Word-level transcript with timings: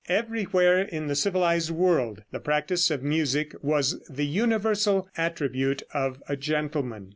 Everywhere 0.09 0.81
in 0.81 1.05
the 1.05 1.13
civilized 1.15 1.69
world 1.69 2.23
the 2.31 2.39
practice 2.39 2.89
of 2.89 3.03
music 3.03 3.53
was 3.61 3.99
the 4.09 4.25
universal 4.25 5.07
attribute 5.15 5.83
of 5.93 6.23
a 6.27 6.35
gentleman. 6.35 7.09